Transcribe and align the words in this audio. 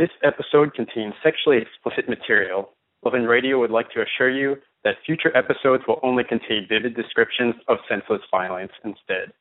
This 0.00 0.08
episode 0.24 0.72
contains 0.72 1.12
sexually 1.22 1.58
explicit 1.58 2.08
material. 2.08 2.70
Love 3.04 3.12
and 3.12 3.28
Radio 3.28 3.60
would 3.60 3.70
like 3.70 3.90
to 3.90 4.00
assure 4.00 4.30
you 4.30 4.56
that 4.82 4.94
future 5.04 5.30
episodes 5.36 5.84
will 5.86 6.00
only 6.02 6.24
contain 6.24 6.64
vivid 6.66 6.96
descriptions 6.96 7.54
of 7.68 7.76
senseless 7.86 8.22
violence 8.30 8.72
instead. 8.82 9.34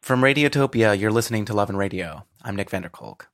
From 0.00 0.20
Radiotopia, 0.20 0.96
you're 0.96 1.10
listening 1.10 1.44
to 1.46 1.52
Love 1.52 1.68
and 1.68 1.76
Radio. 1.76 2.24
I'm 2.44 2.54
Nick 2.54 2.70
van 2.70 2.82
der 2.82 2.90
Kolk. 2.90 3.28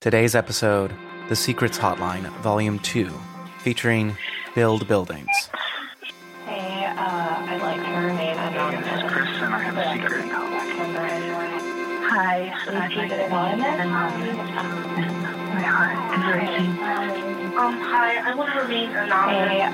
Today's 0.00 0.34
episode, 0.34 0.92
The 1.28 1.36
Secrets 1.36 1.78
Hotline, 1.78 2.28
Volume 2.40 2.80
2, 2.80 3.08
featuring 3.60 4.16
Build 4.56 4.88
Buildings. 4.88 5.50
Hey, 6.46 6.84
uh, 6.84 6.96
I'd 6.98 7.60
like 7.62 7.86
to 7.86 8.06
remain 8.08 8.36
anonymous. 8.36 8.84
This 8.90 9.04
is 9.04 9.12
Chris, 9.12 9.28
and 9.28 9.54
I 9.54 9.58
have 9.60 9.76
a 9.76 9.92
secret. 9.94 10.38
Hi, 12.10 12.50
I'd 12.66 12.96
like 12.96 13.10
to 13.10 13.14
remain 13.14 13.80
anonymous. 13.80 15.07
My 15.68 15.74
heart 15.74 16.16
is 16.16 16.24
racing. 16.32 16.70
Um, 17.58 17.76
hi, 17.76 18.16
I 18.24 18.34
want 18.34 18.54
to 18.54 18.60
remain 18.60 18.88
anonymous. 18.88 19.52
Hey, 19.52 19.60
uh, 19.60 19.68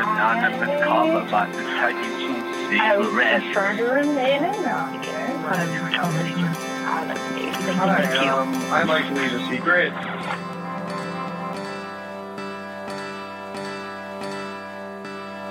Anonymous 0.00 0.84
caller 0.84 1.28
bot 1.28 1.52
detecting 1.52 2.80
I 2.80 2.96
would 2.96 3.12
prefer 3.12 3.76
to 3.76 3.84
remain 3.92 4.44
anonymous. 4.44 5.06
but 5.44 5.52
I've 5.52 5.68
never 5.68 5.90
told 5.92 6.14
anyone. 6.16 6.56
Honestly, 6.88 7.44
thank 7.44 7.60
you, 7.60 7.72
Hi, 7.76 8.28
um, 8.28 8.54
I'd 8.72 8.88
like 8.88 9.04
to 9.08 9.14
leave 9.20 9.34
a 9.34 9.48
secret. 9.52 9.92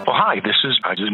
Well, 0.07 0.17
hi, 0.17 0.41
this 0.43 0.57
is 0.63 0.79
I 0.83 0.95
just 0.95 1.11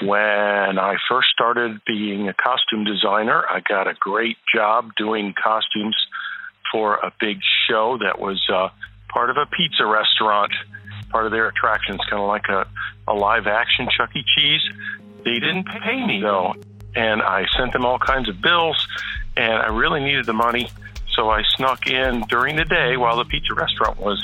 when 0.00 0.78
I 0.78 0.94
first 1.08 1.30
started 1.30 1.80
being 1.84 2.28
a 2.28 2.34
costume 2.34 2.84
designer, 2.84 3.44
I 3.50 3.58
got 3.66 3.88
a 3.88 3.94
great 3.94 4.36
job 4.54 4.94
doing 4.96 5.34
costumes 5.34 5.96
for 6.74 6.96
a 6.96 7.12
big 7.20 7.38
show 7.68 7.96
that 8.02 8.18
was 8.18 8.44
uh, 8.52 8.68
part 9.08 9.30
of 9.30 9.36
a 9.36 9.46
pizza 9.46 9.86
restaurant, 9.86 10.52
part 11.08 11.24
of 11.24 11.30
their 11.30 11.46
attractions, 11.46 12.00
kind 12.10 12.20
of 12.20 12.26
like 12.26 12.48
a, 12.48 12.66
a 13.06 13.14
live 13.14 13.46
action 13.46 13.86
Chuck 13.96 14.10
E. 14.16 14.24
Cheese. 14.36 14.60
They 15.24 15.34
didn't 15.34 15.68
pay 15.68 16.04
me 16.04 16.20
though, 16.20 16.54
and 16.96 17.22
I 17.22 17.46
sent 17.56 17.72
them 17.72 17.86
all 17.86 18.00
kinds 18.00 18.28
of 18.28 18.40
bills, 18.42 18.88
and 19.36 19.52
I 19.52 19.68
really 19.68 20.00
needed 20.00 20.26
the 20.26 20.32
money, 20.32 20.68
so 21.14 21.30
I 21.30 21.44
snuck 21.56 21.86
in 21.86 22.24
during 22.28 22.56
the 22.56 22.64
day 22.64 22.96
while 22.96 23.16
the 23.18 23.24
pizza 23.24 23.54
restaurant 23.54 24.00
was 24.00 24.20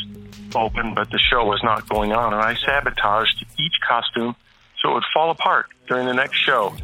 open, 0.56 0.92
but 0.92 1.08
the 1.10 1.20
show 1.20 1.44
was 1.44 1.60
not 1.62 1.88
going 1.88 2.12
on, 2.12 2.32
and 2.32 2.42
I 2.42 2.56
sabotaged 2.56 3.46
each 3.60 3.74
costume 3.88 4.34
so 4.82 4.90
it 4.90 4.94
would 4.94 5.04
fall 5.14 5.30
apart 5.30 5.66
during 5.86 6.06
the 6.06 6.14
next 6.14 6.38
show. 6.38 6.74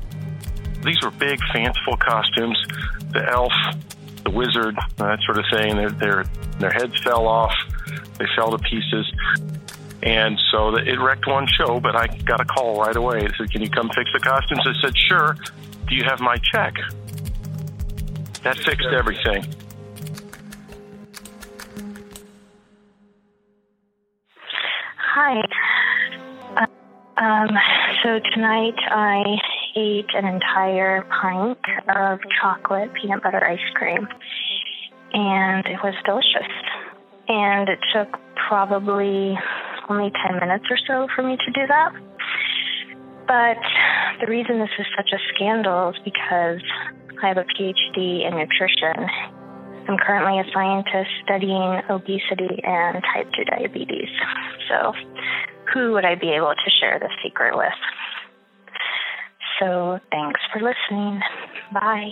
These 0.84 1.02
were 1.02 1.10
big, 1.10 1.40
fanciful 1.52 1.96
costumes. 1.96 2.56
The 3.12 3.28
elf, 3.28 3.52
the 4.26 4.36
wizard, 4.36 4.76
that 4.96 5.18
sort 5.24 5.38
of 5.38 5.44
thing. 5.52 5.76
Their 5.76 5.90
their 5.90 6.24
their 6.58 6.70
heads 6.70 6.98
fell 7.04 7.26
off. 7.26 7.54
They 8.18 8.26
fell 8.34 8.50
to 8.50 8.58
pieces. 8.58 9.10
And 10.02 10.38
so 10.50 10.76
it 10.76 10.98
wrecked 11.00 11.26
one 11.26 11.46
show, 11.58 11.80
but 11.80 11.96
I 11.96 12.06
got 12.24 12.40
a 12.40 12.44
call 12.44 12.80
right 12.80 12.94
away. 12.94 13.24
It 13.24 13.32
said, 13.38 13.50
"Can 13.50 13.62
you 13.62 13.70
come 13.70 13.88
fix 13.90 14.10
the 14.12 14.20
costumes?" 14.20 14.62
I 14.66 14.74
said, 14.82 14.96
"Sure." 14.96 15.36
Do 15.88 15.94
you 15.94 16.04
have 16.04 16.20
my 16.20 16.36
check? 16.52 16.74
That 18.42 18.58
fixed 18.58 18.88
everything. 18.88 19.44
Hi. 24.98 25.40
Uh, 26.56 26.66
Um, 27.18 27.48
so 28.02 28.20
tonight 28.34 28.76
I 28.90 29.38
ate 29.76 30.08
an 30.14 30.24
entire 30.24 31.02
pint 31.20 31.58
of 31.94 32.18
chocolate 32.40 32.90
peanut 32.94 33.22
butter 33.22 33.44
ice 33.44 33.58
cream, 33.74 34.08
and 35.12 35.66
it 35.66 35.78
was 35.84 35.94
delicious. 36.04 36.50
And 37.28 37.68
it 37.68 37.78
took 37.92 38.08
probably 38.48 39.38
only 39.88 40.10
10 40.28 40.40
minutes 40.40 40.64
or 40.70 40.78
so 40.86 41.06
for 41.14 41.22
me 41.22 41.36
to 41.36 41.50
do 41.52 41.66
that. 41.68 41.92
But 43.26 43.58
the 44.20 44.30
reason 44.30 44.58
this 44.58 44.70
is 44.78 44.86
such 44.96 45.10
a 45.12 45.18
scandal 45.34 45.90
is 45.90 45.96
because 46.04 46.62
I 47.22 47.28
have 47.28 47.38
a 47.38 47.44
PhD 47.44 48.26
in 48.26 48.36
nutrition. 48.36 49.08
I'm 49.88 49.98
currently 49.98 50.40
a 50.40 50.44
scientist 50.52 51.10
studying 51.24 51.80
obesity 51.90 52.62
and 52.62 53.02
type 53.14 53.30
2 53.34 53.44
diabetes. 53.44 54.08
So, 54.68 54.92
who 55.72 55.92
would 55.92 56.04
I 56.04 56.14
be 56.14 56.30
able 56.30 56.54
to 56.54 56.70
share 56.80 56.98
this 56.98 57.10
secret 57.22 57.56
with? 57.56 57.74
So, 59.60 59.98
thanks 60.10 60.40
for 60.52 60.60
listening. 60.60 61.20
Bye. 61.72 62.10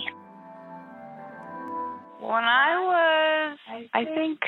When 2.19 2.43
I 2.43 3.55
was, 3.59 3.87
I 3.93 4.05
think 4.05 4.39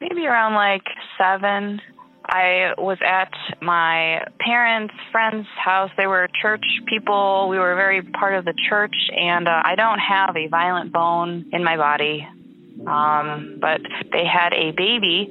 maybe 0.00 0.26
around 0.26 0.54
like 0.54 0.82
seven, 1.16 1.80
I 2.26 2.74
was 2.78 2.98
at 3.04 3.32
my 3.60 4.24
parents' 4.40 4.94
friend's 5.12 5.46
house. 5.56 5.90
They 5.96 6.06
were 6.06 6.28
church 6.40 6.64
people. 6.86 7.48
We 7.48 7.58
were 7.58 7.74
very 7.74 8.02
part 8.02 8.34
of 8.34 8.44
the 8.44 8.54
church, 8.68 8.94
and 9.16 9.48
uh, 9.48 9.62
I 9.64 9.74
don't 9.74 9.98
have 9.98 10.36
a 10.36 10.48
violent 10.48 10.92
bone 10.92 11.46
in 11.52 11.64
my 11.64 11.76
body. 11.76 12.26
Um, 12.86 13.58
but 13.60 13.80
they 14.12 14.24
had 14.24 14.52
a 14.54 14.70
baby, 14.72 15.30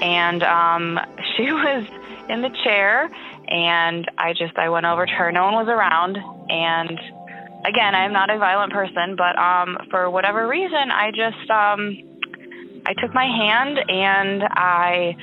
and 0.00 0.42
um, 0.42 1.00
she 1.36 1.52
was 1.52 1.86
in 2.28 2.42
the 2.42 2.50
chair, 2.64 3.10
and 3.48 4.10
I 4.18 4.32
just 4.32 4.56
I 4.56 4.68
went 4.68 4.86
over 4.86 5.06
to 5.06 5.12
her. 5.12 5.32
No 5.32 5.44
one 5.44 5.54
was 5.54 5.68
around, 5.68 6.18
and 6.48 6.98
again, 7.66 7.94
I'm 7.94 8.12
not 8.12 8.30
a 8.30 8.38
violent 8.38 8.72
person, 8.72 9.16
but 9.16 9.36
um, 9.38 9.76
for 9.90 10.10
whatever 10.10 10.46
reason, 10.46 10.90
I 10.90 11.10
just 11.10 11.50
um, 11.50 11.98
I 12.86 12.94
took 12.94 13.12
my 13.14 13.24
hand 13.24 13.78
and 13.88 14.42
I 14.44 15.16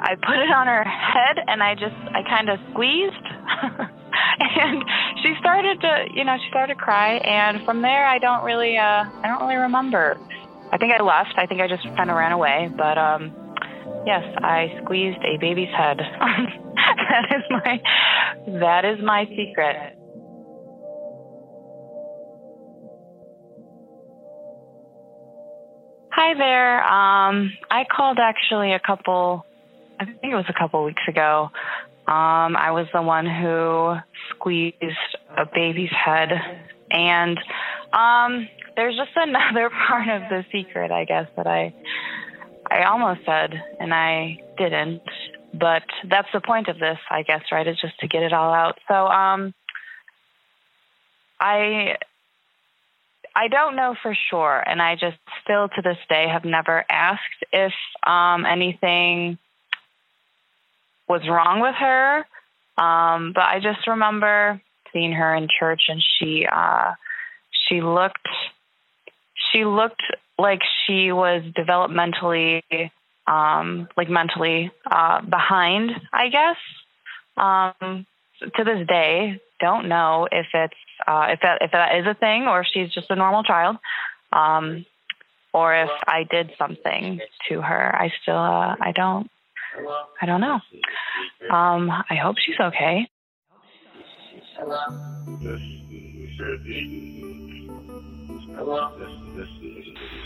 I 0.00 0.14
put 0.14 0.38
it 0.38 0.50
on 0.50 0.66
her 0.66 0.84
head, 0.84 1.38
and 1.46 1.62
I 1.62 1.74
just 1.74 1.96
I 2.14 2.22
kind 2.22 2.48
of 2.48 2.58
squeezed, 2.70 3.14
and 4.40 4.84
she 5.22 5.34
started 5.40 5.80
to 5.80 6.06
you 6.14 6.24
know 6.24 6.36
she 6.42 6.48
started 6.50 6.74
to 6.74 6.80
cry, 6.80 7.16
and 7.16 7.64
from 7.64 7.82
there 7.82 8.06
I 8.06 8.18
don't 8.18 8.44
really 8.44 8.76
uh, 8.76 9.04
I 9.22 9.26
don't 9.26 9.40
really 9.40 9.60
remember. 9.60 10.18
I 10.70 10.76
think 10.76 10.92
I 10.92 11.02
left. 11.02 11.34
I 11.36 11.46
think 11.46 11.60
I 11.60 11.68
just 11.68 11.82
kind 11.96 12.10
of 12.10 12.16
ran 12.16 12.32
away, 12.32 12.70
but 12.76 12.98
um, 12.98 13.32
yes, 14.06 14.22
I 14.38 14.78
squeezed 14.84 15.24
a 15.24 15.38
baby's 15.38 15.70
head. 15.70 15.98
that 17.10 17.36
is 17.36 17.44
my 17.50 17.80
that 18.60 18.84
is 18.84 18.98
my 19.04 19.24
secret. 19.26 19.98
Hi 26.10 26.34
there. 26.34 26.82
Um, 26.82 27.52
I 27.70 27.84
called 27.84 28.18
actually 28.20 28.72
a 28.72 28.80
couple, 28.80 29.46
I 30.00 30.04
think 30.04 30.32
it 30.32 30.34
was 30.34 30.46
a 30.48 30.58
couple 30.58 30.84
weeks 30.84 31.02
ago. 31.08 31.50
Um, 32.06 32.56
I 32.56 32.70
was 32.72 32.86
the 32.92 33.02
one 33.02 33.26
who 33.26 33.94
squeezed 34.30 34.82
a 35.36 35.46
baby's 35.46 35.92
head. 35.92 36.30
And 36.90 37.38
um, 37.92 38.48
there's 38.76 38.96
just 38.96 39.10
another 39.16 39.70
part 39.70 40.08
of 40.08 40.22
the 40.28 40.44
secret, 40.50 40.90
I 40.90 41.04
guess, 41.04 41.28
that 41.36 41.46
I 41.46 41.74
I 42.70 42.84
almost 42.84 43.20
said 43.24 43.54
and 43.80 43.94
I 43.94 44.40
didn't. 44.58 45.02
But 45.58 45.84
that's 46.08 46.28
the 46.32 46.40
point 46.40 46.68
of 46.68 46.78
this, 46.78 46.98
I 47.10 47.22
guess, 47.22 47.42
right? 47.50 47.66
Is 47.66 47.78
just 47.80 47.98
to 48.00 48.08
get 48.08 48.22
it 48.22 48.32
all 48.32 48.52
out. 48.52 48.78
So 48.86 48.94
um, 48.94 49.54
I 51.40 51.96
I 53.34 53.48
don't 53.48 53.76
know 53.76 53.94
for 54.02 54.16
sure, 54.30 54.62
and 54.66 54.82
I 54.82 54.94
just 54.94 55.16
still 55.42 55.68
to 55.68 55.82
this 55.82 55.98
day 56.08 56.26
have 56.28 56.44
never 56.44 56.84
asked 56.90 57.44
if 57.52 57.72
um, 58.06 58.44
anything 58.44 59.38
was 61.08 61.22
wrong 61.28 61.60
with 61.60 61.74
her. 61.76 62.18
Um, 62.76 63.32
but 63.34 63.44
I 63.44 63.60
just 63.62 63.86
remember 63.86 64.60
seeing 64.92 65.12
her 65.12 65.34
in 65.34 65.48
church, 65.58 65.82
and 65.88 66.02
she 66.18 66.46
uh, 66.50 66.92
she 67.68 67.80
looked 67.80 68.28
she 69.52 69.64
looked 69.64 70.02
like 70.38 70.60
she 70.86 71.12
was 71.12 71.42
developmentally 71.56 72.62
um, 73.28 73.88
like 73.96 74.08
mentally 74.08 74.72
uh, 74.90 75.20
behind, 75.20 75.90
I 76.12 76.28
guess. 76.28 76.56
Um, 77.36 78.06
to 78.56 78.64
this 78.64 78.86
day, 78.86 79.40
don't 79.60 79.88
know 79.88 80.26
if 80.30 80.46
it's 80.54 80.74
uh, 81.06 81.26
if 81.30 81.40
that 81.42 81.58
if 81.60 81.72
that 81.72 81.96
is 81.96 82.06
a 82.06 82.14
thing 82.14 82.46
or 82.46 82.60
if 82.60 82.66
she's 82.72 82.92
just 82.92 83.10
a 83.10 83.16
normal 83.16 83.42
child, 83.42 83.76
um, 84.32 84.86
or 85.52 85.74
if 85.74 85.90
I 86.06 86.24
did 86.30 86.52
something 86.58 87.20
to 87.48 87.60
her. 87.60 87.94
I 87.94 88.10
still 88.22 88.36
uh, 88.36 88.76
I 88.80 88.92
don't 88.96 89.30
I 90.22 90.26
don't 90.26 90.40
know. 90.40 90.60
Um, 91.50 91.90
I 91.90 92.14
hope 92.14 92.36
she's 92.44 92.58
okay. 92.60 93.08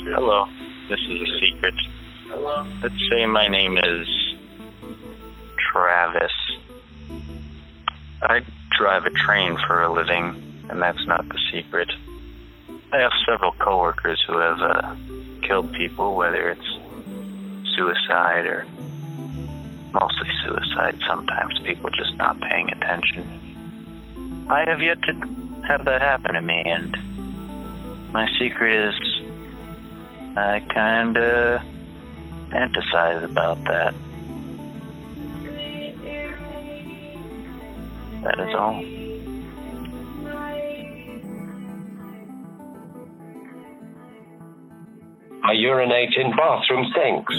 Hello, 0.05 0.47
this 0.89 1.01
is 1.01 1.21
a 1.21 1.41
secret. 1.41 1.75
Let's 2.35 2.95
say 3.11 3.27
my 3.27 3.47
name 3.47 3.77
is 3.77 4.09
Travis. 5.59 6.33
I 8.23 8.41
drive 8.79 9.05
a 9.05 9.11
train 9.11 9.59
for 9.67 9.83
a 9.83 9.93
living, 9.93 10.65
and 10.71 10.81
that's 10.81 11.07
not 11.07 11.29
the 11.29 11.39
secret. 11.53 11.91
I 12.93 12.99
have 12.99 13.13
several 13.27 13.53
coworkers 13.53 14.23
who 14.27 14.39
have 14.39 14.61
uh, 14.61 14.95
killed 15.43 15.73
people, 15.75 16.15
whether 16.17 16.49
it's 16.49 16.79
suicide 17.77 18.47
or 18.47 18.67
mostly 19.93 20.29
suicide, 20.45 20.99
sometimes 21.07 21.59
people 21.61 21.91
just 21.91 22.17
not 22.17 22.41
paying 22.41 22.71
attention. 22.71 24.47
I 24.49 24.69
have 24.69 24.81
yet 24.81 25.03
to 25.03 25.13
have 25.69 25.85
that 25.85 26.01
happen 26.01 26.35
to 26.35 26.41
me, 26.41 26.63
and 26.65 26.97
my 28.13 28.27
secret 28.39 28.89
is 28.89 28.95
I 30.35 30.61
kind 30.61 31.19
of 31.19 31.63
fantasize 32.53 33.25
about 33.25 33.63
that. 33.65 33.95
That 38.23 38.39
is 38.39 38.55
all. 38.55 38.85
I 45.45 45.53
urinate 45.55 46.15
in 46.15 46.31
bathroom 46.37 46.87
sinks. 46.95 47.35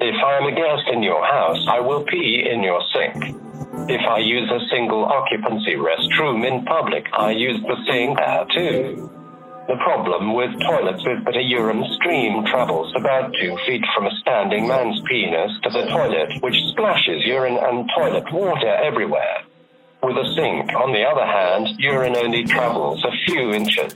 If 0.00 0.14
I 0.24 0.38
am 0.38 0.46
a 0.46 0.52
guest 0.52 0.88
in 0.90 1.02
your 1.02 1.22
house, 1.22 1.66
I 1.68 1.80
will 1.80 2.02
pee 2.04 2.48
in 2.50 2.62
your 2.62 2.80
sink. 2.94 3.36
If 3.90 4.00
I 4.08 4.18
use 4.18 4.50
a 4.50 4.66
single 4.74 5.04
occupancy 5.04 5.74
restroom 5.74 6.46
in 6.46 6.64
public, 6.64 7.06
I 7.12 7.32
use 7.32 7.60
the 7.60 7.76
sink 7.86 8.16
there 8.16 8.46
too. 8.54 9.10
The 9.68 9.76
problem 9.82 10.34
with 10.34 10.52
toilets 10.60 11.02
is 11.02 11.24
that 11.24 11.36
a 11.36 11.42
urine 11.42 11.84
stream 11.96 12.44
travels 12.46 12.92
about 12.94 13.34
two 13.40 13.58
feet 13.66 13.82
from 13.96 14.06
a 14.06 14.14
standing 14.20 14.68
man's 14.68 15.00
penis 15.08 15.50
to 15.64 15.70
the 15.70 15.86
toilet, 15.86 16.40
which 16.40 16.54
splashes 16.70 17.26
urine 17.26 17.58
and 17.58 17.90
toilet 17.96 18.32
water 18.32 18.68
everywhere. 18.68 19.42
With 20.04 20.18
a 20.18 20.34
sink, 20.36 20.72
on 20.72 20.92
the 20.92 21.02
other 21.02 21.26
hand, 21.26 21.80
urine 21.80 22.16
only 22.16 22.44
travels 22.44 23.04
a 23.04 23.10
few 23.26 23.54
inches. 23.54 23.92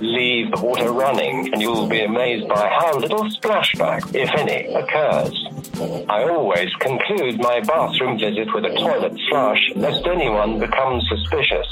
Leave 0.00 0.52
the 0.52 0.62
water 0.62 0.92
running 0.92 1.52
and 1.52 1.60
you'll 1.60 1.88
be 1.88 2.04
amazed 2.04 2.46
by 2.46 2.68
how 2.68 2.96
little 2.96 3.24
splashback, 3.24 4.14
if 4.14 4.30
any, 4.38 4.72
occurs. 4.74 6.06
I 6.08 6.22
always 6.22 6.72
conclude 6.78 7.40
my 7.40 7.58
bathroom 7.58 8.16
visit 8.16 8.46
with 8.54 8.64
a 8.64 8.74
toilet 8.76 9.18
flush 9.28 9.72
lest 9.74 10.06
anyone 10.06 10.60
becomes 10.60 11.02
suspicious. 11.08 11.66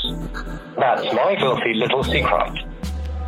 That's 0.77 1.05
my 1.15 1.37
filthy 1.39 1.75
little 1.75 2.03
secret. 2.03 2.72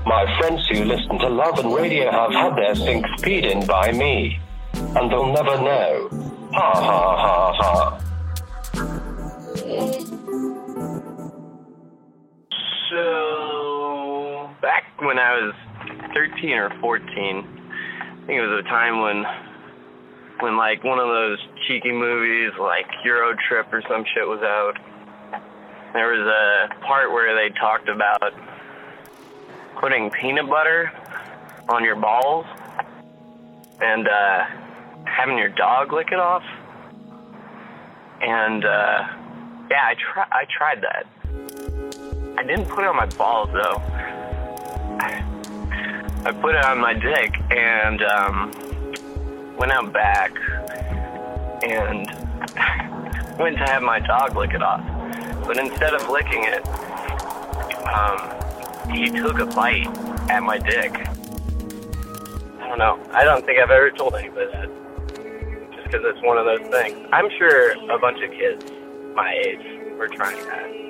My 0.06 0.26
friends 0.38 0.68
who 0.68 0.84
listen 0.84 1.18
to 1.18 1.28
Love 1.30 1.58
and 1.58 1.74
Radio 1.74 2.10
have 2.10 2.30
had 2.30 2.56
their 2.56 2.74
sinks 2.74 3.08
peed 3.22 3.50
in 3.50 3.66
by 3.66 3.90
me. 3.90 4.38
And 4.74 5.10
they'll 5.10 5.32
never 5.32 5.56
know. 5.56 6.10
Ha 6.52 6.72
ha 6.74 7.16
ha 7.16 7.52
ha. 7.56 8.00
So, 12.90 14.50
back 14.60 14.84
when 15.00 15.18
I 15.18 15.40
was 15.40 15.54
13 16.12 16.50
or 16.50 16.70
14, 16.80 17.00
I 17.00 18.26
think 18.26 18.38
it 18.38 18.46
was 18.46 18.62
a 18.62 18.68
time 18.68 19.00
when, 19.00 19.24
when 20.40 20.58
like 20.58 20.84
one 20.84 20.98
of 20.98 21.08
those 21.08 21.38
cheeky 21.66 21.92
movies 21.92 22.52
like 22.60 22.84
Euro 23.06 23.34
Trip 23.48 23.72
or 23.72 23.80
some 23.88 24.04
shit 24.14 24.28
was 24.28 24.42
out. 24.42 24.74
There 25.94 26.12
was 26.12 26.28
a 26.28 26.84
part 26.84 27.10
where 27.10 27.34
they 27.34 27.54
talked 27.58 27.88
about 27.88 28.53
putting 29.80 30.10
peanut 30.10 30.48
butter 30.48 30.92
on 31.68 31.84
your 31.84 31.96
balls 31.96 32.46
and 33.80 34.08
uh, 34.08 34.44
having 35.04 35.38
your 35.38 35.48
dog 35.50 35.92
lick 35.92 36.08
it 36.12 36.18
off. 36.18 36.42
And 38.20 38.64
uh, 38.64 39.06
yeah, 39.70 39.84
I 39.84 39.94
try 39.98 40.26
I 40.30 40.44
tried 40.56 40.82
that. 40.82 41.06
I 42.38 42.42
didn't 42.42 42.66
put 42.66 42.84
it 42.84 42.86
on 42.86 42.96
my 42.96 43.06
balls 43.06 43.50
though. 43.52 43.82
I 46.26 46.32
put 46.32 46.54
it 46.54 46.64
on 46.64 46.80
my 46.80 46.94
dick 46.94 47.34
and 47.50 48.02
um, 48.02 49.56
went 49.58 49.72
out 49.72 49.92
back 49.92 50.32
and 51.62 52.06
went 53.38 53.58
to 53.58 53.64
have 53.64 53.82
my 53.82 54.00
dog 54.00 54.36
lick 54.36 54.54
it 54.54 54.62
off. 54.62 54.82
But 55.46 55.58
instead 55.58 55.92
of 55.92 56.08
licking 56.08 56.44
it, 56.44 56.66
um, 57.86 58.43
he 58.92 59.10
took 59.10 59.38
a 59.38 59.46
bite 59.46 59.86
at 60.30 60.42
my 60.42 60.58
dick. 60.58 60.92
I 62.60 62.68
don't 62.68 62.78
know. 62.78 63.02
I 63.12 63.24
don't 63.24 63.44
think 63.44 63.58
I've 63.58 63.70
ever 63.70 63.90
told 63.90 64.14
anybody 64.14 64.50
that. 64.52 64.68
Just 65.74 65.84
because 65.84 66.02
it's 66.04 66.22
one 66.22 66.38
of 66.38 66.46
those 66.46 66.68
things. 66.70 67.08
I'm 67.12 67.28
sure 67.38 67.72
a 67.90 67.98
bunch 67.98 68.22
of 68.22 68.30
kids 68.30 68.64
my 69.14 69.32
age 69.46 69.96
were 69.98 70.08
trying 70.08 70.44
that. 70.46 70.84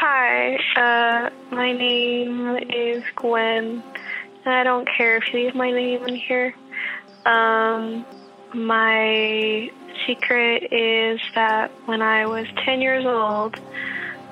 Hi, 0.00 0.58
uh, 0.76 1.30
my 1.50 1.72
name 1.72 2.58
is 2.68 3.02
Gwen. 3.16 3.82
I 4.44 4.62
don't 4.62 4.86
care 4.86 5.16
if 5.16 5.32
you 5.32 5.44
leave 5.44 5.54
my 5.54 5.70
name 5.70 6.04
in 6.04 6.16
here. 6.16 6.54
Um, 7.24 8.04
my 8.52 9.70
secret 10.06 10.72
is 10.72 11.20
that 11.34 11.70
when 11.86 12.02
I 12.02 12.26
was 12.26 12.46
10 12.64 12.80
years 12.80 13.04
old, 13.04 13.56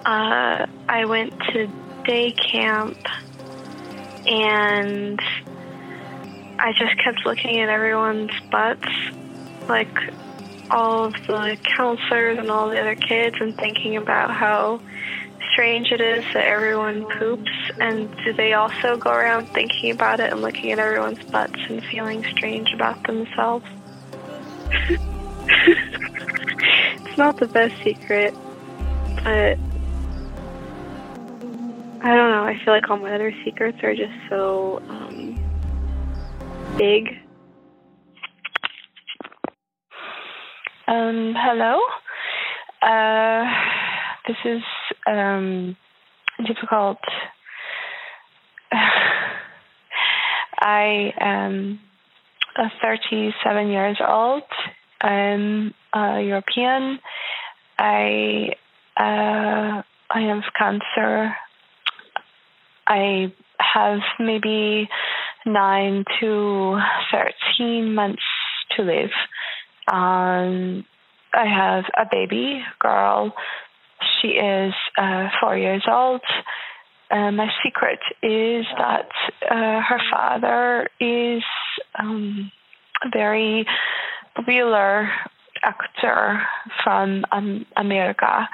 uh, 0.04 0.66
I 0.88 1.04
went 1.04 1.38
to 1.52 1.68
day 2.04 2.32
camp 2.32 2.98
and 4.26 5.20
I 6.58 6.72
just 6.72 6.96
kept 6.98 7.24
looking 7.26 7.60
at 7.60 7.68
everyone's 7.68 8.38
butts, 8.50 8.88
like 9.68 9.96
all 10.70 11.04
of 11.04 11.12
the 11.26 11.58
counselors 11.76 12.38
and 12.38 12.50
all 12.50 12.68
the 12.68 12.80
other 12.80 12.94
kids, 12.94 13.36
and 13.40 13.56
thinking 13.56 13.96
about 13.96 14.30
how 14.30 14.80
strange 15.52 15.90
it 15.92 16.00
is 16.00 16.24
that 16.32 16.46
everyone 16.46 17.04
poops. 17.18 17.50
And 17.80 18.14
do 18.24 18.32
they 18.32 18.52
also 18.52 18.96
go 18.96 19.10
around 19.10 19.46
thinking 19.48 19.90
about 19.90 20.20
it 20.20 20.32
and 20.32 20.40
looking 20.40 20.72
at 20.72 20.78
everyone's 20.78 21.22
butts 21.24 21.60
and 21.68 21.84
feeling 21.84 22.24
strange 22.24 22.72
about 22.72 23.02
themselves? 23.06 23.66
it's 27.06 27.18
not 27.18 27.38
the 27.38 27.46
best 27.46 27.74
secret, 27.84 28.34
but 29.24 29.58
I 32.04 32.14
don't 32.14 32.30
know. 32.30 32.44
I 32.44 32.58
feel 32.64 32.74
like 32.74 32.90
all 32.90 32.96
my 32.98 33.14
other 33.14 33.32
secrets 33.44 33.78
are 33.82 33.94
just 33.94 34.12
so 34.28 34.80
um, 34.88 35.38
big. 36.76 37.06
Um, 40.88 41.34
hello. 41.36 41.80
Uh, 42.82 43.44
this 44.26 44.36
is 44.44 44.62
um, 45.06 45.76
difficult. 46.46 46.98
I 50.58 51.12
am 51.18 51.80
uh, 52.56 52.68
37 52.82 53.68
years 53.68 53.98
old. 54.06 54.42
I'm 55.02 55.74
uh, 55.94 56.18
European. 56.18 57.00
I 57.78 58.54
uh, 58.96 59.82
I 60.10 60.20
have 60.20 60.42
cancer. 60.56 61.34
I 62.86 63.32
have 63.58 64.00
maybe 64.20 64.88
nine 65.46 66.04
to 66.20 66.78
13 67.10 67.94
months 67.94 68.22
to 68.76 68.82
live. 68.82 69.10
Um, 69.88 70.84
I 71.34 71.46
have 71.46 71.84
a 71.96 72.06
baby 72.10 72.62
girl. 72.78 73.34
She 74.20 74.28
is 74.28 74.74
uh, 74.98 75.28
four 75.40 75.56
years 75.56 75.84
old. 75.90 76.20
Uh, 77.10 77.30
my 77.30 77.48
secret 77.62 77.98
is 78.22 78.64
that 78.78 79.08
uh, 79.50 79.80
her 79.80 80.00
father 80.10 80.88
is 81.00 81.42
um, 81.98 82.50
very 83.12 83.66
popular 84.34 85.10
actor 85.62 86.42
from 86.82 87.24
um, 87.30 87.66
America, 87.76 88.48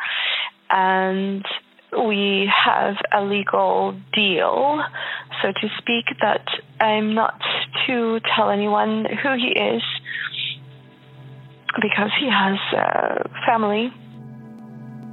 and 0.70 1.44
we 1.92 2.50
have 2.64 2.96
a 3.12 3.22
legal 3.22 3.98
deal, 4.12 4.82
so 5.42 5.52
to 5.52 5.68
speak, 5.78 6.04
that 6.20 6.46
I'm 6.80 7.14
not 7.14 7.40
to 7.86 8.20
tell 8.36 8.50
anyone 8.50 9.06
who 9.06 9.34
he 9.36 9.48
is 9.48 9.82
because 11.80 12.10
he 12.20 12.28
has 12.28 12.58
a 12.74 13.28
family. 13.46 13.92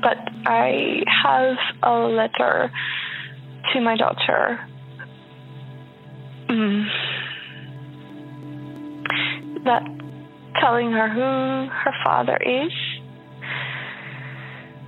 But 0.02 0.18
I 0.46 1.04
have 1.24 1.56
a 1.82 2.00
letter 2.08 2.72
to 3.74 3.82
my 3.82 3.96
daughter. 3.96 4.60
Mm. 6.50 6.86
That 9.64 10.05
telling 10.62 10.92
her 10.92 11.10
who 11.10 11.70
her 11.70 11.94
father 12.04 12.38
is. 12.38 12.72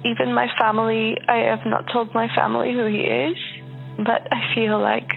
Even 0.06 0.34
my 0.34 0.48
family, 0.60 1.18
I 1.28 1.38
have 1.50 1.66
not 1.66 1.86
told 1.92 2.14
my 2.14 2.28
family 2.36 2.74
who 2.74 2.86
he 2.86 3.02
is, 3.02 3.38
but 3.98 4.28
I 4.32 4.54
feel 4.56 4.80
like 4.80 5.10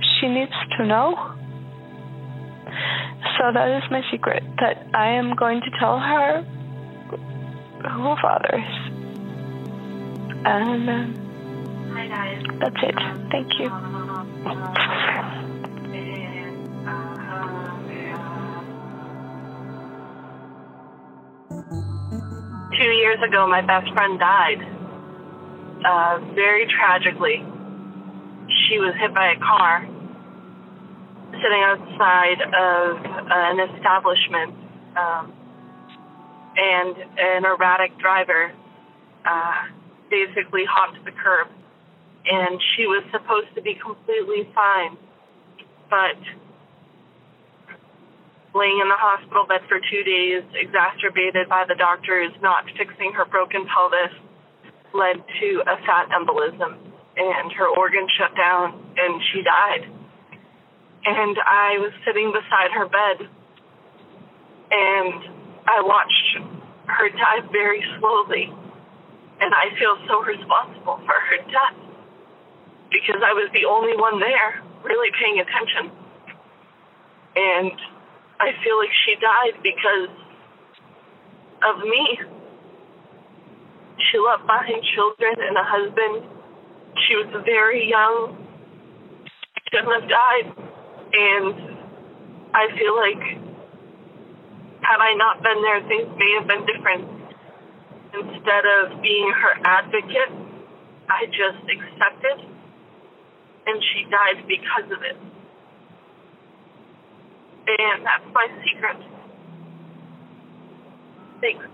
she 0.00 0.28
needs 0.28 0.52
to 0.78 0.86
know. 0.86 1.34
So 3.38 3.52
that 3.52 3.68
is 3.76 3.90
my 3.90 4.02
secret 4.10 4.42
that 4.60 4.86
I 4.94 5.10
am 5.10 5.34
going 5.34 5.60
to 5.60 5.70
tell 5.78 5.98
her 5.98 6.42
who 6.42 8.02
her 8.02 8.16
father 8.20 8.58
is. 8.58 8.88
And 10.44 10.88
uh, 10.88 11.28
That's 12.60 12.76
it. 12.82 12.94
Thank 13.30 13.58
you. 13.58 14.97
Years 23.08 23.22
ago, 23.26 23.46
my 23.48 23.62
best 23.62 23.90
friend 23.94 24.20
died. 24.20 24.60
Uh, 25.80 26.18
very 26.34 26.66
tragically. 26.66 27.40
She 28.68 28.78
was 28.78 28.94
hit 29.00 29.14
by 29.14 29.32
a 29.32 29.38
car 29.38 29.86
sitting 31.32 31.62
outside 31.64 32.40
of 32.42 32.98
an 33.30 33.60
establishment, 33.72 34.52
um, 34.96 35.32
and 36.56 36.96
an 37.16 37.44
erratic 37.44 37.96
driver 37.98 38.52
uh, 39.24 39.54
basically 40.10 40.64
hopped 40.68 41.02
the 41.04 41.12
curb. 41.12 41.48
And 42.30 42.60
she 42.76 42.86
was 42.86 43.04
supposed 43.10 43.54
to 43.54 43.62
be 43.62 43.74
completely 43.74 44.50
fine, 44.54 44.98
but 45.88 46.18
laying 48.58 48.82
in 48.82 48.88
the 48.90 48.98
hospital 48.98 49.46
bed 49.46 49.62
for 49.70 49.78
two 49.78 50.02
days, 50.02 50.42
exacerbated 50.58 51.48
by 51.48 51.64
the 51.70 51.78
doctors 51.78 52.34
not 52.42 52.66
fixing 52.76 53.14
her 53.14 53.24
broken 53.24 53.64
pelvis, 53.70 54.10
led 54.92 55.22
to 55.38 55.62
a 55.62 55.76
fat 55.86 56.10
embolism, 56.10 56.74
and 57.16 57.52
her 57.52 57.68
organs 57.78 58.10
shut 58.18 58.34
down, 58.34 58.74
and 58.98 59.22
she 59.30 59.42
died. 59.42 59.86
And 61.06 61.38
I 61.38 61.78
was 61.78 61.92
sitting 62.04 62.34
beside 62.34 62.74
her 62.74 62.90
bed, 62.90 63.30
and 64.70 65.18
I 65.70 65.80
watched 65.86 66.42
her 66.86 67.08
die 67.10 67.46
very 67.52 67.84
slowly, 67.98 68.50
and 69.40 69.54
I 69.54 69.70
feel 69.78 69.96
so 70.08 70.20
responsible 70.26 70.98
for 71.06 71.14
her 71.14 71.38
death 71.46 71.78
because 72.90 73.20
I 73.22 73.32
was 73.32 73.50
the 73.52 73.68
only 73.68 73.94
one 73.96 74.18
there 74.18 74.62
really 74.82 75.10
paying 75.20 75.38
attention. 75.38 75.92
And 77.36 77.78
I 78.40 78.52
feel 78.62 78.78
like 78.78 78.94
she 79.04 79.14
died 79.16 79.62
because 79.62 80.10
of 81.62 81.78
me. 81.82 82.20
She 84.10 84.18
left 84.18 84.46
behind 84.46 84.82
children 84.94 85.34
and 85.38 85.56
a 85.56 85.64
husband. 85.64 86.22
She 87.06 87.16
was 87.16 87.42
very 87.44 87.88
young. 87.88 88.46
She 89.26 89.76
shouldn't 89.76 90.00
have 90.00 90.08
died. 90.08 90.46
And 91.12 91.78
I 92.54 92.68
feel 92.78 92.94
like 92.96 93.48
had 94.82 95.00
I 95.00 95.14
not 95.14 95.42
been 95.42 95.60
there, 95.62 95.80
things 95.88 96.08
may 96.16 96.32
have 96.38 96.46
been 96.46 96.64
different. 96.64 97.04
Instead 98.14 98.64
of 98.64 99.02
being 99.02 99.30
her 99.36 99.60
advocate, 99.64 100.32
I 101.10 101.26
just 101.26 101.60
accepted, 101.68 102.44
and 103.66 103.82
she 103.82 104.04
died 104.10 104.46
because 104.46 104.90
of 104.90 105.02
it. 105.02 105.16
And 107.68 108.06
that's 108.06 108.24
my 108.32 108.46
secret. 108.64 108.96
Thanks. 111.42 111.66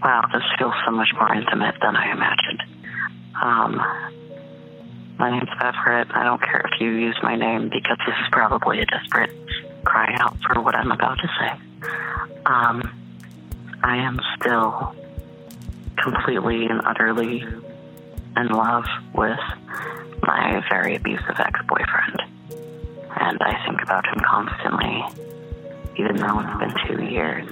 Wow, 0.00 0.22
this 0.32 0.42
feels 0.56 0.72
so 0.86 0.92
much 0.92 1.08
more 1.14 1.34
intimate 1.34 1.74
than 1.82 1.96
I 1.96 2.12
imagined. 2.12 2.62
Um, 3.42 3.76
my 5.18 5.32
name's 5.32 5.50
Everett. 5.60 6.08
I 6.14 6.22
don't 6.22 6.40
care 6.40 6.64
if 6.72 6.80
you 6.80 6.90
use 6.90 7.18
my 7.24 7.34
name 7.34 7.70
because 7.70 7.98
this 8.06 8.14
is 8.22 8.28
probably 8.30 8.78
a 8.80 8.86
desperate 8.86 9.30
cry 9.84 10.14
out 10.20 10.36
for 10.46 10.62
what 10.62 10.76
I'm 10.76 10.92
about 10.92 11.18
to 11.18 11.28
say. 11.40 11.90
Um, 12.46 12.97
I 13.82 13.96
am 13.96 14.20
still 14.38 14.94
completely 16.02 16.66
and 16.66 16.80
utterly 16.84 17.44
in 18.36 18.46
love 18.48 18.84
with 19.14 19.38
my 20.22 20.62
very 20.68 20.96
abusive 20.96 21.38
ex 21.38 21.60
boyfriend. 21.68 22.22
And 23.20 23.38
I 23.40 23.64
think 23.66 23.82
about 23.82 24.06
him 24.06 24.20
constantly, 24.24 25.04
even 25.96 26.16
though 26.16 26.40
it's 26.40 26.58
been 26.58 26.74
two 26.86 27.04
years 27.04 27.48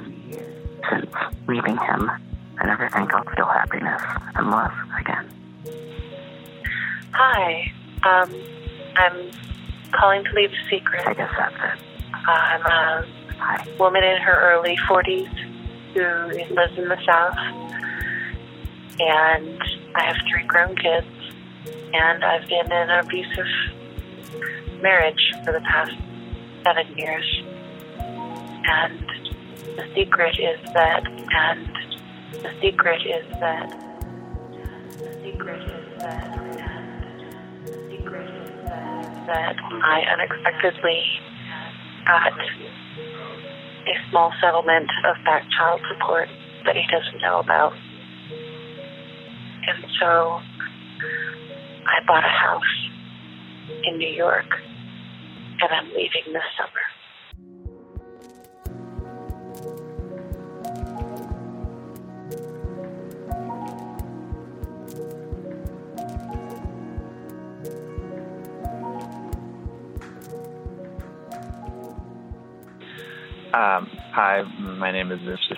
since 0.91 1.11
leaving 1.49 1.77
him. 1.77 2.11
I 2.59 2.67
never 2.67 2.89
think 2.89 3.13
I'll 3.13 3.25
feel 3.35 3.47
happiness 3.47 4.03
and 4.35 4.51
love 4.51 4.73
again. 4.99 5.29
Hi. 7.13 7.73
Um, 8.05 8.35
I'm 8.97 9.31
calling 9.93 10.25
to 10.25 10.33
leave 10.33 10.51
a 10.51 10.71
secret. 10.71 11.07
I 11.07 11.15
guess 11.15 11.31
that's 11.37 11.55
it. 11.55 11.85
Uh, 12.13 12.31
I'm 12.31 12.63
a 12.67 13.79
woman 13.79 14.03
in 14.03 14.21
her 14.23 14.53
early 14.53 14.77
40s 14.89 15.46
who 15.97 16.55
lives 16.55 16.77
in 16.77 16.89
the 16.89 16.99
South. 17.07 17.39
And 18.99 19.63
I 19.95 20.05
have 20.05 20.17
three 20.31 20.45
grown 20.47 20.77
kids. 20.77 21.07
And 21.95 22.25
I've 22.25 22.47
been 22.49 22.67
in 22.67 22.73
an 22.73 23.05
abusive 23.05 23.47
marriage 24.83 25.33
for 25.45 25.53
the 25.53 25.61
past 25.61 25.93
seven 26.65 26.87
years. 26.99 27.25
And 27.99 29.01
the 29.77 29.87
secret 29.95 30.39
is 30.39 30.61
that, 30.75 31.07
and 31.07 31.69
the 32.33 32.53
secret 32.61 33.03
is 33.07 33.27
that, 33.41 33.71
the 34.99 35.13
secret 35.23 35.63
is 35.63 36.01
that, 36.01 36.43
the 37.67 37.79
secret 37.91 38.29
is 38.29 38.65
that, 38.67 39.27
that 39.27 39.57
I 39.83 40.01
unexpectedly 40.13 41.03
got 42.07 42.33
a 43.87 43.95
small 44.11 44.33
settlement 44.41 44.91
of 45.09 45.17
back 45.25 45.43
child 45.57 45.81
support 45.93 46.29
that 46.67 46.75
he 46.75 46.83
doesn't 46.91 47.23
know 47.23 47.41
about. 47.41 47.73
And 49.67 49.85
so 50.01 50.39
I 51.87 52.03
bought 52.07 52.25
a 52.25 52.29
house 52.29 52.75
in 53.85 53.99
New 53.99 54.11
York 54.11 54.47
and 55.63 55.71
I'm 55.73 55.89
leaving 55.89 56.33
this 56.33 56.47
summer. 56.59 56.85
Um, 73.57 73.89
hi, 74.13 74.43
my 74.61 74.93
name 74.93 75.11
is 75.11 75.19
Mr. 75.21 75.57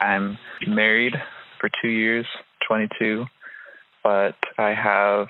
I'm 0.00 0.38
married 0.68 1.14
for 1.60 1.68
two 1.82 1.88
years, 1.88 2.26
22, 2.68 3.24
but 4.04 4.36
I 4.56 4.72
have 4.72 5.26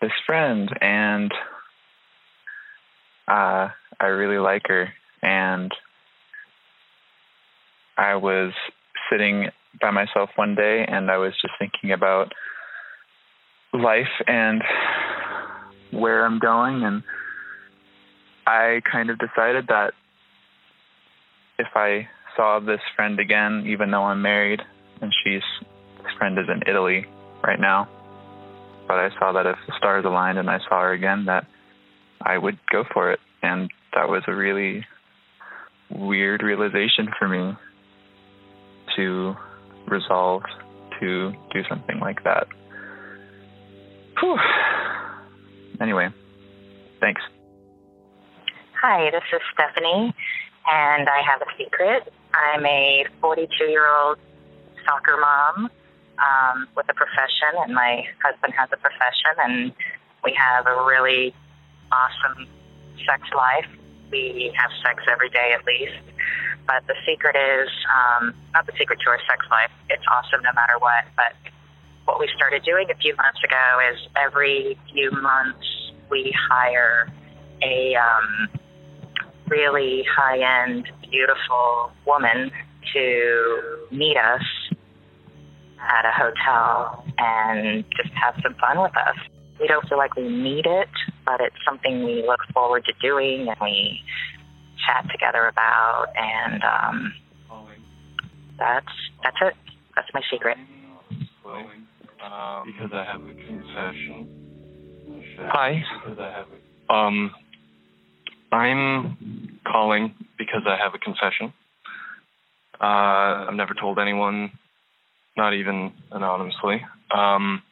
this 0.00 0.10
friend, 0.26 0.68
and 0.80 1.30
uh, 3.28 3.68
I 4.00 4.06
really 4.06 4.40
like 4.40 4.62
her. 4.66 4.88
And 5.22 5.70
I 7.96 8.16
was 8.16 8.52
sitting 9.08 9.50
by 9.80 9.92
myself 9.92 10.30
one 10.34 10.56
day, 10.56 10.84
and 10.88 11.12
I 11.12 11.18
was 11.18 11.32
just 11.40 11.54
thinking 11.60 11.92
about 11.92 12.32
life 13.72 14.20
and 14.26 14.64
where 15.92 16.26
I'm 16.26 16.40
going, 16.40 16.82
and 16.82 17.04
I 18.48 18.80
kind 18.90 19.10
of 19.10 19.18
decided 19.20 19.68
that 19.68 19.92
if 21.60 21.68
I 21.74 22.08
saw 22.36 22.58
this 22.58 22.80
friend 22.96 23.20
again, 23.20 23.64
even 23.66 23.90
though 23.90 24.04
I'm 24.04 24.22
married 24.22 24.60
and 25.02 25.12
she's 25.22 25.42
this 25.98 26.12
friend 26.16 26.38
is 26.38 26.46
in 26.48 26.62
Italy 26.66 27.04
right 27.42 27.60
now, 27.60 27.88
but 28.88 28.98
I 28.98 29.10
saw 29.18 29.32
that 29.32 29.46
if 29.46 29.56
the 29.66 29.74
stars 29.76 30.04
aligned 30.06 30.38
and 30.38 30.48
I 30.48 30.58
saw 30.68 30.80
her 30.80 30.92
again, 30.92 31.26
that 31.26 31.46
I 32.20 32.38
would 32.38 32.58
go 32.72 32.84
for 32.92 33.12
it, 33.12 33.20
and 33.42 33.70
that 33.94 34.08
was 34.08 34.22
a 34.26 34.34
really 34.34 34.86
weird 35.90 36.42
realization 36.42 37.08
for 37.18 37.28
me 37.28 37.54
to 38.96 39.34
resolve 39.86 40.42
to 41.00 41.32
do 41.52 41.60
something 41.68 41.98
like 42.00 42.24
that. 42.24 42.46
Whew. 44.20 44.38
Anyway, 45.80 46.08
thanks. 47.00 47.22
Hi, 48.80 49.10
this 49.10 49.22
is 49.32 49.40
Stephanie, 49.52 50.14
and 50.70 51.08
I 51.08 51.20
have 51.26 51.42
a 51.42 51.50
secret. 51.58 52.12
I'm 52.32 52.64
a 52.64 53.04
42 53.20 53.64
year 53.64 53.86
old 53.86 54.18
soccer 54.86 55.16
mom 55.18 55.70
um, 56.18 56.68
with 56.76 56.86
a 56.88 56.94
profession, 56.94 57.58
and 57.64 57.74
my 57.74 58.06
husband 58.22 58.54
has 58.56 58.68
a 58.72 58.76
profession, 58.76 59.34
and 59.38 59.72
we 60.22 60.32
have 60.38 60.66
a 60.66 60.84
really 60.86 61.34
awesome 61.90 62.46
sex 63.04 63.22
life. 63.34 63.66
We 64.12 64.52
have 64.56 64.70
sex 64.82 65.02
every 65.10 65.30
day 65.30 65.54
at 65.58 65.66
least. 65.66 66.02
But 66.66 66.86
the 66.86 66.94
secret 67.04 67.34
is 67.34 67.68
um, 67.90 68.34
not 68.52 68.66
the 68.66 68.72
secret 68.78 69.00
to 69.04 69.10
our 69.10 69.18
sex 69.28 69.44
life. 69.50 69.70
It's 69.88 70.04
awesome 70.10 70.42
no 70.42 70.52
matter 70.54 70.78
what. 70.78 71.04
But 71.16 71.34
what 72.04 72.20
we 72.20 72.28
started 72.36 72.62
doing 72.62 72.90
a 72.90 72.94
few 72.94 73.16
months 73.16 73.42
ago 73.42 73.80
is 73.92 73.98
every 74.14 74.78
few 74.92 75.10
months 75.10 75.66
we 76.10 76.32
hire 76.48 77.10
a 77.62 77.94
um, 77.96 78.48
really 79.50 80.04
high 80.16 80.64
end, 80.64 80.88
beautiful 81.10 81.92
woman 82.06 82.50
to 82.94 83.86
meet 83.90 84.16
us 84.16 84.42
at 85.80 86.04
a 86.04 86.12
hotel 86.12 87.04
and 87.18 87.84
just 87.96 88.14
have 88.14 88.34
some 88.42 88.54
fun 88.54 88.80
with 88.80 88.96
us. 88.96 89.16
We 89.60 89.66
don't 89.66 89.86
feel 89.88 89.98
like 89.98 90.16
we 90.16 90.28
need 90.28 90.66
it, 90.66 90.88
but 91.26 91.40
it's 91.40 91.56
something 91.66 92.04
we 92.04 92.24
look 92.26 92.40
forward 92.54 92.84
to 92.86 92.92
doing 93.02 93.48
and 93.48 93.56
we 93.60 94.00
chat 94.86 95.06
together 95.10 95.46
about 95.46 96.06
and 96.16 96.62
um, 96.64 97.12
that's 98.58 98.86
that's 99.24 99.36
it. 99.42 99.54
That's 99.96 100.08
my 100.14 100.20
secret. 100.30 100.56
Um, 102.22 102.62
because 102.66 102.90
I 102.92 103.04
have 103.04 103.22
a 103.22 103.34
confession. 103.34 104.28
Hi. 105.48 105.82
Because 106.04 106.18
I 106.20 106.30
have 106.30 106.46
a, 106.88 106.92
um, 106.92 107.30
I'm 108.52 109.60
calling 109.66 110.14
because 110.38 110.62
I 110.66 110.76
have 110.82 110.94
a 110.94 110.98
confession. 110.98 111.52
Uh, 112.80 113.48
I've 113.48 113.54
never 113.54 113.74
told 113.74 113.98
anyone, 113.98 114.52
not 115.36 115.54
even 115.54 115.92
anonymously. 116.10 116.82
Um, 117.16 117.62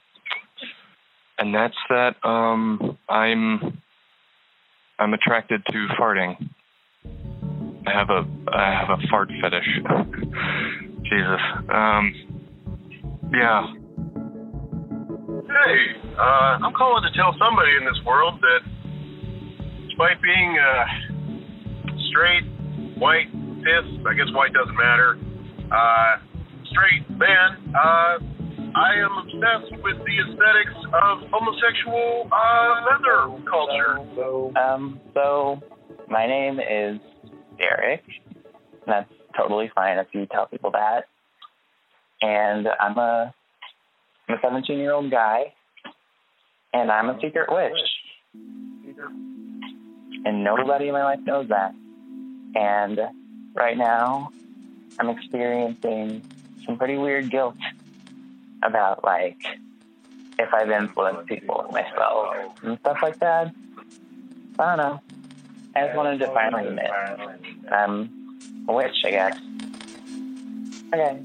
and 1.39 1.55
that's 1.55 1.77
that 1.89 2.17
um, 2.25 2.99
I'm 3.09 3.81
I'm 4.99 5.15
attracted 5.15 5.63
to 5.71 5.87
farting. 5.99 6.37
I 7.87 7.93
have 7.93 8.11
a 8.11 8.27
I 8.53 8.71
have 8.75 8.91
a 8.91 9.09
fart 9.09 9.31
fetish. 9.41 9.81
Jesus. 11.05 11.41
Um, 11.73 12.13
yeah. 13.33 13.67
Hey, 15.47 15.77
uh, 16.19 16.59
I'm 16.61 16.75
calling 16.75 17.03
to 17.03 17.17
tell 17.17 17.35
somebody 17.39 17.71
in 17.79 17.85
this 17.87 18.05
world 18.05 18.41
that 18.41 18.78
despite 19.99 20.23
being 20.23 20.57
uh, 20.59 20.85
straight, 22.11 22.45
white, 22.99 23.27
cis, 23.33 24.07
I 24.07 24.15
guess 24.15 24.33
white 24.33 24.53
doesn't 24.53 24.77
matter, 24.77 25.19
uh, 25.73 26.19
straight 26.71 27.11
man, 27.19 27.75
uh, 27.75 28.19
I 28.77 28.95
am 28.95 29.11
obsessed 29.19 29.83
with 29.83 29.97
the 29.99 30.15
aesthetics 30.23 30.79
of 30.95 31.19
homosexual 31.33 32.29
uh, 32.31 32.85
leather 32.87 33.43
culture. 33.51 33.99
Um, 34.57 35.01
so 35.15 35.59
my 36.09 36.29
name 36.29 36.61
is 36.61 37.01
Derek. 37.59 38.03
That's 38.87 39.11
totally 39.37 39.69
fine 39.75 39.99
if 39.99 40.07
you 40.13 40.27
tell 40.31 40.47
people 40.47 40.71
that. 40.73 41.07
And 42.23 42.69
I'm 42.81 42.99
a 42.99 43.35
I'm 44.29 44.35
a 44.37 44.39
17 44.43 44.79
year 44.79 44.93
old 44.93 45.11
guy, 45.11 45.55
and 46.73 46.91
I'm 46.91 47.09
a 47.09 47.19
secret 47.21 47.49
witch. 47.51 47.79
And 50.25 50.45
nobody 50.45 50.89
in 50.89 50.93
my 50.93 51.05
life 51.05 51.21
knows 51.21 51.49
that. 51.49 51.75
And 52.55 53.01
right 53.55 53.77
now, 53.77 54.31
I'm 54.99 55.11
experiencing 55.11 56.23
some 56.65 56.77
pretty 56.77 56.97
weird 56.97 57.31
guilt 57.31 57.57
about 58.63 59.05
like 59.05 59.41
if 60.39 60.53
I've 60.53 60.71
influenced 60.71 61.27
people 61.27 61.63
with 61.65 61.73
my 61.73 61.87
spells 61.93 62.51
and 62.63 62.79
stuff 62.81 62.99
like 63.03 63.19
that. 63.21 63.55
I 64.59 64.77
don't 64.77 64.79
know. 64.79 65.01
I 65.77 65.87
just 65.87 65.97
wanted 65.97 66.19
to 66.21 66.27
finally 66.29 66.67
admit 66.67 66.91
I'm 67.71 68.67
a 68.69 68.73
witch, 68.73 68.97
I 69.05 69.11
guess. 69.11 69.39
Okay. 70.93 71.23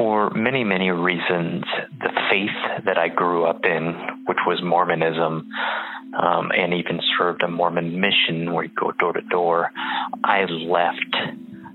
For 0.00 0.30
many, 0.30 0.64
many 0.64 0.90
reasons, 0.90 1.62
the 1.98 2.10
faith 2.30 2.84
that 2.86 2.96
I 2.96 3.08
grew 3.08 3.44
up 3.44 3.66
in, 3.66 3.92
which 4.24 4.38
was 4.46 4.62
Mormonism, 4.62 5.46
um, 6.18 6.50
and 6.56 6.72
even 6.72 7.02
served 7.18 7.42
a 7.42 7.48
Mormon 7.48 8.00
mission 8.00 8.54
where 8.54 8.64
you 8.64 8.70
go 8.74 8.92
door 8.92 9.12
to 9.12 9.20
door, 9.20 9.70
I 10.24 10.44
left 10.46 11.16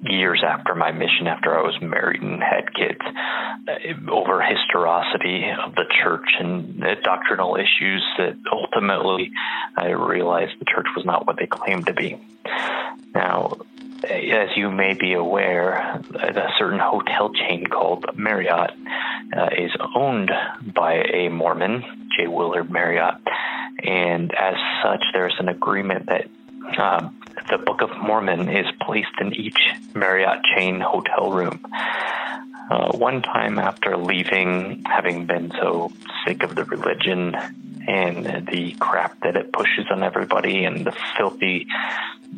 years 0.01 0.43
after 0.43 0.73
my 0.73 0.91
mission, 0.91 1.27
after 1.27 1.55
I 1.55 1.61
was 1.61 1.79
married 1.79 2.23
and 2.23 2.41
had 2.41 2.73
kids, 2.73 2.99
uh, 3.03 4.11
over 4.11 4.41
historicity 4.41 5.45
of 5.63 5.75
the 5.75 5.85
church 6.03 6.27
and 6.39 6.83
doctrinal 7.03 7.57
issues 7.57 8.03
that 8.17 8.35
ultimately 8.51 9.29
I 9.77 9.89
realized 9.89 10.53
the 10.57 10.65
church 10.65 10.87
was 10.95 11.05
not 11.05 11.27
what 11.27 11.37
they 11.37 11.45
claimed 11.45 11.85
to 11.85 11.93
be. 11.93 12.19
Now, 13.13 13.57
as 14.03 14.49
you 14.55 14.69
may 14.69 14.93
be 14.93 15.13
aware, 15.13 15.75
a 15.75 16.51
certain 16.57 16.79
hotel 16.79 17.31
chain 17.33 17.65
called 17.65 18.05
Marriott 18.15 18.71
uh, 19.35 19.49
is 19.57 19.71
owned 19.95 20.31
by 20.73 21.03
a 21.13 21.29
Mormon, 21.29 21.83
J. 22.17 22.27
Willard 22.27 22.69
Marriott, 22.69 23.15
and 23.83 24.33
as 24.33 24.55
such, 24.83 25.03
there's 25.13 25.35
an 25.39 25.49
agreement 25.49 26.07
that 26.07 26.27
uh, 26.77 27.09
the 27.49 27.57
Book 27.57 27.81
of 27.81 27.89
Mormon 28.01 28.49
is 28.49 28.65
placed 28.81 29.19
in 29.19 29.33
each 29.33 29.59
Marriott 29.93 30.43
chain 30.55 30.79
hotel 30.79 31.31
room. 31.31 31.65
Uh, 32.69 32.91
one 32.97 33.21
time 33.21 33.59
after 33.59 33.95
leaving, 33.95 34.83
having 34.85 35.25
been 35.27 35.51
so 35.51 35.91
sick 36.25 36.41
of 36.41 36.55
the 36.55 36.63
religion 36.63 37.35
and 37.87 38.47
the 38.47 38.75
crap 38.79 39.19
that 39.21 39.35
it 39.35 39.51
pushes 39.51 39.85
on 39.89 40.03
everybody 40.03 40.65
and 40.65 40.85
the 40.85 40.93
filthy 41.17 41.67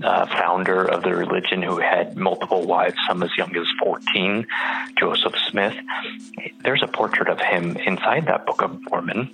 uh, 0.04 0.26
founder 0.26 0.86
of 0.86 1.04
the 1.04 1.16
religion 1.16 1.62
who 1.62 1.78
had 1.78 2.18
multiple 2.18 2.66
wives, 2.66 2.96
some 3.08 3.24
as 3.24 3.36
young 3.38 3.56
as 3.56 3.68
14, 3.80 4.46
Joseph 4.98 5.36
Smith. 5.50 5.76
There's 6.64 6.84
a 6.84 6.88
portrait 6.88 7.30
of 7.30 7.40
him 7.40 7.78
inside 7.78 8.28
that 8.28 8.46
Book 8.46 8.62
of 8.62 8.80
Mormon. 8.90 9.30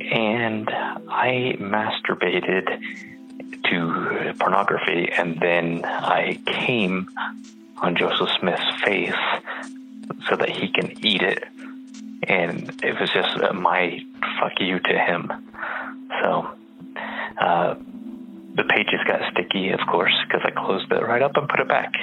And 0.00 0.68
I 0.70 1.56
masturbated 1.58 2.80
to 3.64 4.34
pornography 4.38 5.10
and 5.16 5.38
then 5.40 5.84
I 5.84 6.40
came 6.46 7.08
on 7.76 7.96
Joseph 7.96 8.30
Smith's 8.38 8.82
face 8.84 9.14
so 10.28 10.36
that 10.36 10.48
he 10.48 10.68
can 10.68 11.04
eat 11.04 11.22
it. 11.22 11.44
And 12.22 12.80
it 12.82 13.00
was 13.00 13.10
just 13.10 13.36
my 13.54 14.00
fuck 14.38 14.52
you 14.60 14.78
to 14.78 14.98
him. 14.98 15.32
So, 16.22 16.50
uh, 17.40 17.74
the 18.54 18.64
pages 18.64 19.00
got 19.06 19.20
sticky, 19.32 19.70
of 19.70 19.80
course, 19.86 20.14
because 20.26 20.42
I 20.44 20.50
closed 20.50 20.90
it 20.90 21.02
right 21.02 21.22
up 21.22 21.36
and 21.36 21.48
put 21.48 21.60
it 21.60 21.68
back. 21.68 21.94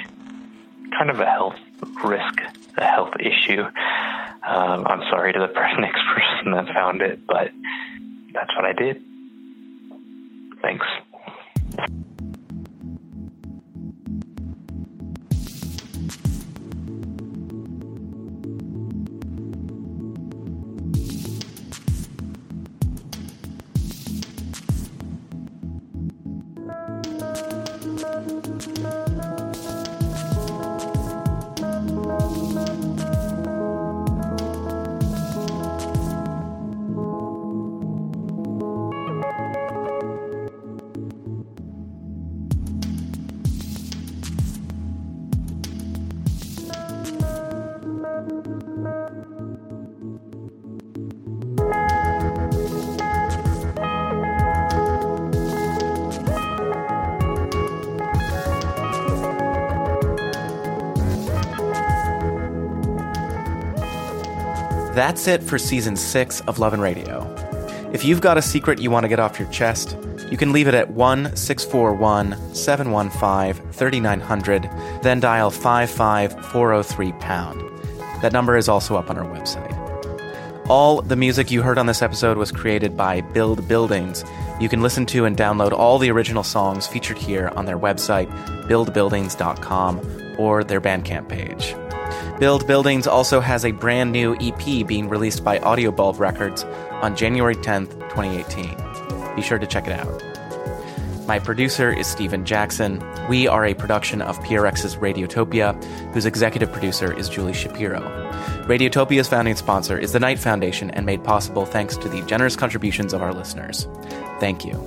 Kind 0.96 1.10
of 1.10 1.20
a 1.20 1.26
health 1.26 1.56
risk, 2.04 2.40
a 2.76 2.84
health 2.84 3.14
issue. 3.20 3.62
Um, 3.62 4.86
I'm 4.86 5.02
sorry 5.10 5.32
to 5.32 5.38
the 5.38 5.46
next 5.80 6.02
person 6.14 6.52
that 6.52 6.66
found 6.74 7.02
it, 7.02 7.26
but 7.26 7.50
that's 8.32 8.54
what 8.56 8.64
I 8.64 8.72
did. 8.72 9.02
Thanks. 10.62 10.86
That's 64.98 65.28
it 65.28 65.44
for 65.44 65.60
season 65.60 65.94
six 65.94 66.40
of 66.48 66.58
Love 66.58 66.72
and 66.72 66.82
Radio. 66.82 67.22
If 67.92 68.04
you've 68.04 68.20
got 68.20 68.36
a 68.36 68.42
secret 68.42 68.80
you 68.80 68.90
want 68.90 69.04
to 69.04 69.08
get 69.08 69.20
off 69.20 69.38
your 69.38 69.48
chest, 69.52 69.96
you 70.28 70.36
can 70.36 70.52
leave 70.52 70.66
it 70.66 70.74
at 70.74 70.90
1 70.90 71.36
641 71.36 72.52
715 72.52 73.70
3900, 73.70 74.62
then 75.04 75.20
dial 75.20 75.52
55403 75.52 77.12
pound. 77.20 77.60
That 78.22 78.32
number 78.32 78.56
is 78.56 78.68
also 78.68 78.96
up 78.96 79.08
on 79.08 79.16
our 79.16 79.24
website. 79.24 79.72
All 80.68 81.00
the 81.00 81.14
music 81.14 81.52
you 81.52 81.62
heard 81.62 81.78
on 81.78 81.86
this 81.86 82.02
episode 82.02 82.36
was 82.36 82.50
created 82.50 82.96
by 82.96 83.20
Build 83.20 83.68
Buildings, 83.68 84.24
You 84.60 84.68
can 84.68 84.82
listen 84.82 85.06
to 85.06 85.26
and 85.26 85.36
download 85.36 85.70
all 85.70 86.00
the 86.00 86.10
original 86.10 86.42
songs 86.42 86.88
featured 86.88 87.18
here 87.18 87.52
on 87.54 87.66
their 87.66 87.78
website, 87.78 88.28
buildbuildings.com, 88.66 90.34
or 90.38 90.64
their 90.64 90.80
Bandcamp 90.80 91.28
page. 91.28 91.76
Build 92.38 92.68
Buildings 92.68 93.08
also 93.08 93.40
has 93.40 93.64
a 93.64 93.72
brand 93.72 94.12
new 94.12 94.36
EP 94.40 94.86
being 94.86 95.08
released 95.08 95.42
by 95.42 95.58
Audiobulb 95.58 96.20
Records 96.20 96.62
on 97.02 97.16
January 97.16 97.56
10th, 97.56 97.90
2018. 98.10 99.34
Be 99.34 99.42
sure 99.42 99.58
to 99.58 99.66
check 99.66 99.88
it 99.88 99.92
out. 99.92 100.22
My 101.26 101.40
producer 101.40 101.92
is 101.92 102.06
Stephen 102.06 102.44
Jackson. 102.44 103.02
We 103.28 103.48
are 103.48 103.66
a 103.66 103.74
production 103.74 104.22
of 104.22 104.38
PRX's 104.38 104.94
Radiotopia, 104.96 105.82
whose 106.14 106.26
executive 106.26 106.70
producer 106.70 107.12
is 107.12 107.28
Julie 107.28 107.54
Shapiro. 107.54 108.00
Radiotopia's 108.68 109.28
founding 109.28 109.56
sponsor 109.56 109.98
is 109.98 110.12
the 110.12 110.20
Knight 110.20 110.38
Foundation 110.38 110.92
and 110.92 111.04
made 111.04 111.24
possible 111.24 111.66
thanks 111.66 111.96
to 111.96 112.08
the 112.08 112.22
generous 112.22 112.54
contributions 112.54 113.12
of 113.12 113.20
our 113.20 113.34
listeners. 113.34 113.88
Thank 114.38 114.64
you. 114.64 114.78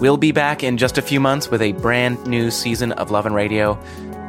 We'll 0.00 0.16
be 0.16 0.30
back 0.32 0.62
in 0.62 0.78
just 0.78 0.96
a 0.96 1.02
few 1.02 1.18
months 1.18 1.50
with 1.50 1.60
a 1.60 1.72
brand 1.72 2.24
new 2.24 2.52
season 2.52 2.92
of 2.92 3.10
Love 3.10 3.26
and 3.26 3.34
Radio, 3.34 3.74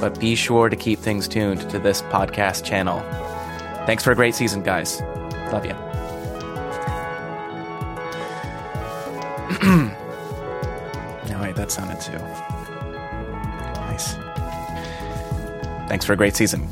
but 0.03 0.19
be 0.19 0.35
sure 0.35 0.67
to 0.67 0.75
keep 0.75 0.99
things 0.99 1.29
tuned 1.29 1.61
to 1.69 1.79
this 1.79 2.01
podcast 2.01 2.65
channel. 2.65 2.99
Thanks 3.85 4.03
for 4.03 4.11
a 4.11 4.15
great 4.15 4.35
season, 4.35 4.61
guys. 4.61 5.01
Love 5.53 5.65
you. 5.65 5.71
no, 11.29 11.41
wait, 11.41 11.55
that 11.55 11.71
sounded 11.71 12.01
too. 12.01 12.17
Nice. 13.79 14.15
Thanks 15.87 16.03
for 16.03 16.11
a 16.11 16.17
great 16.17 16.35
season. 16.35 16.67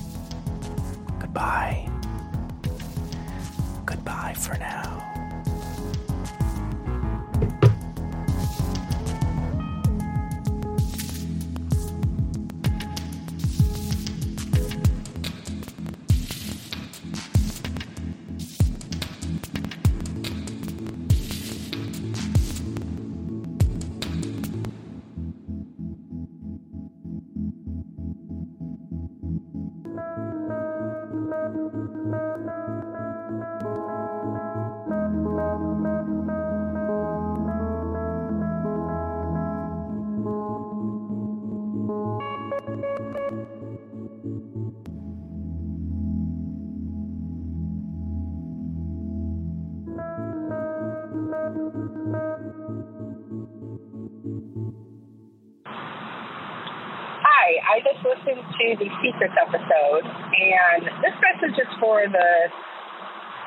Listened 58.26 58.46
to 58.46 58.76
the 58.78 58.90
Secrets 59.02 59.34
episode, 59.40 60.06
and 60.06 60.84
this 61.02 61.14
message 61.22 61.58
is 61.58 61.68
for 61.80 62.02
the 62.02 62.50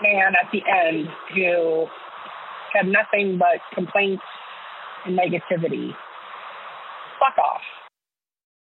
man 0.03 0.33
at 0.35 0.51
the 0.53 0.63
end 0.67 1.09
who 1.35 1.87
had 2.73 2.89
nothing 2.89 3.39
but 3.39 3.61
complaints 3.73 4.23
and 5.07 5.17
negativity. 5.17 5.95